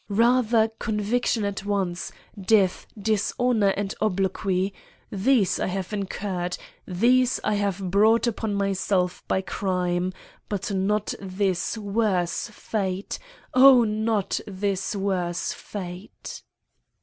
Rather 0.09 0.69
conviction 0.79 1.45
at 1.45 1.63
once, 1.63 2.11
death, 2.39 2.87
dishonor, 2.97 3.67
and 3.77 3.93
obloquy. 4.01 4.73
These 5.11 5.59
I 5.59 5.67
have 5.67 5.93
incurred. 5.93 6.57
These 6.87 7.39
I 7.43 7.53
have 7.53 7.91
brought 7.91 8.25
upon 8.25 8.55
myself 8.55 9.23
by 9.27 9.41
crime, 9.41 10.11
but 10.49 10.71
not 10.71 11.13
this 11.21 11.77
worse 11.77 12.47
fate—oh! 12.47 13.83
not 13.83 14.39
this 14.47 14.95
worse 14.95 15.53
fate." 15.53 16.41